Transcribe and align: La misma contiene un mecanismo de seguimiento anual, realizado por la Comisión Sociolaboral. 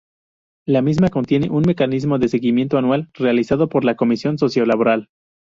La 0.65 0.81
misma 0.81 1.09
contiene 1.11 1.47
un 1.51 1.61
mecanismo 1.61 2.17
de 2.17 2.27
seguimiento 2.27 2.79
anual, 2.79 3.11
realizado 3.13 3.69
por 3.69 3.85
la 3.85 3.95
Comisión 3.97 4.39
Sociolaboral. 4.39 5.09